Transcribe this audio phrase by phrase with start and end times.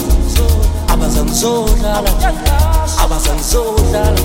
[0.88, 2.12] abazanzodlala
[3.04, 4.24] abazanzodlala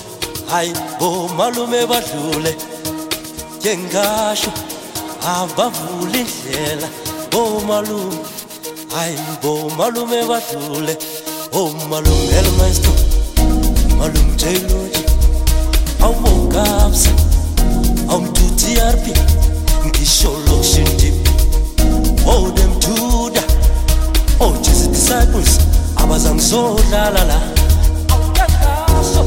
[0.51, 2.55] hayi bomalume badlule
[3.59, 4.51] njengasho
[5.35, 6.87] abavuli indlela
[7.31, 8.17] bomalume
[8.95, 10.95] hayi bomalume badlule
[11.61, 12.93] omalume elmaestro
[13.99, 15.03] malume jeloji
[16.03, 17.09] awubongabsa
[18.11, 19.03] awumtutrp
[19.87, 21.15] ngisho lokushintip
[22.35, 23.41] onemduda
[24.47, 25.51] ojesi oh, disciples
[26.03, 27.39] abazangizodlala la
[28.11, 29.26] awuyangaso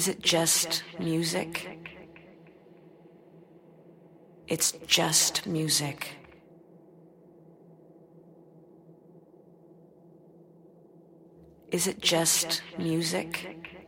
[0.00, 1.78] Is it just music?
[4.48, 6.08] It's just music.
[11.70, 13.79] Is it just music?